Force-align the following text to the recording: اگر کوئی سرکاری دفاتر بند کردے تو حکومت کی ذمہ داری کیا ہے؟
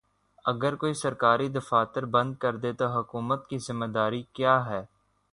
اگر 0.45 0.75
کوئی 0.75 0.93
سرکاری 0.93 1.47
دفاتر 1.49 2.05
بند 2.15 2.33
کردے 2.41 2.71
تو 2.79 2.87
حکومت 2.97 3.47
کی 3.49 3.57
ذمہ 3.67 3.85
داری 3.95 4.21
کیا 4.33 4.55
ہے؟ 4.65 4.81